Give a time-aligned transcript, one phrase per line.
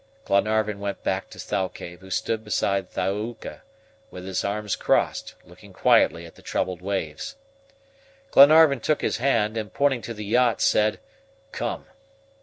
[0.25, 3.61] Glenarvan went back to Thalcave, who stood beside Thaouka,
[4.09, 7.35] with his arms crossed, looking quietly at the troubled waves.
[8.31, 10.99] Glenarvan took his hand, and pointing to the yacht, said:
[11.51, 11.85] "Come!"